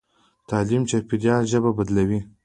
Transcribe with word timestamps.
تعلیم 0.49 0.83
چاپېریال 0.89 1.43
ژبه 1.51 1.71
بدلوي. 1.77 2.19